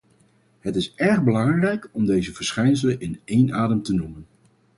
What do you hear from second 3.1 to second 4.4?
één adem te noemen.